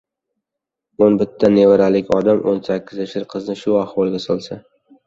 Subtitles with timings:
[1.07, 4.61] O‘n bitta nevaralik odam o‘n sakkiz yashar qizni shu ahvolga solsa!